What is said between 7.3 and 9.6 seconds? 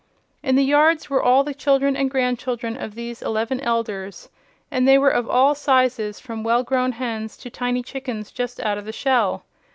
to tiny chickens just out of the shell.